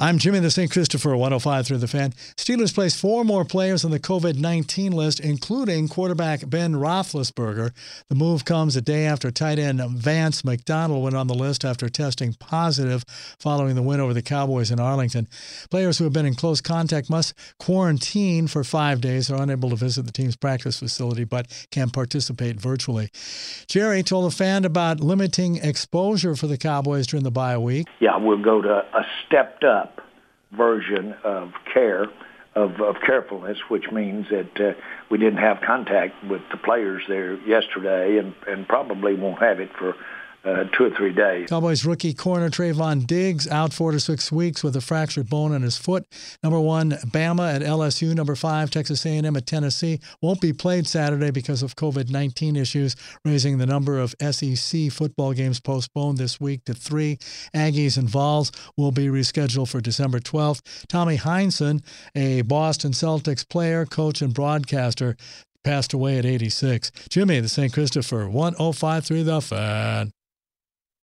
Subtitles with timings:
[0.00, 0.70] I'm Jimmy the St.
[0.70, 2.12] Christopher, 105 through the fan.
[2.36, 7.72] Steelers placed four more players on the COVID 19 list, including quarterback Ben Roethlisberger.
[8.08, 11.88] The move comes a day after tight end Vance McDonald went on the list after
[11.88, 13.04] testing positive
[13.40, 15.26] following the win over the Cowboys in Arlington.
[15.68, 19.76] Players who have been in close contact must quarantine for five days, are unable to
[19.76, 23.10] visit the team's practice facility, but can participate virtually.
[23.66, 27.88] Jerry told a fan about limiting exposure for the Cowboys during the bye week.
[27.98, 29.87] Yeah, we'll go to a stepped up
[30.52, 32.06] version of care,
[32.54, 34.72] of, of carefulness, which means that uh,
[35.10, 39.70] we didn't have contact with the players there yesterday and, and probably won't have it
[39.78, 39.94] for
[40.48, 41.48] uh, two or three days.
[41.48, 45.62] Cowboys rookie corner Trevon Diggs out four to six weeks with a fractured bone in
[45.62, 46.04] his foot.
[46.42, 48.14] Number one, Bama at LSU.
[48.14, 50.00] Number five, Texas A&M at Tennessee.
[50.22, 55.60] Won't be played Saturday because of COVID-19 issues, raising the number of SEC football games
[55.60, 57.16] postponed this week to three.
[57.54, 60.60] Aggies and Vols will be rescheduled for December 12th.
[60.88, 61.82] Tommy Heinsohn,
[62.14, 65.16] a Boston Celtics player, coach, and broadcaster,
[65.64, 66.90] passed away at 86.
[67.10, 67.72] Jimmy, the St.
[67.72, 70.12] Christopher, 1053 The Fan.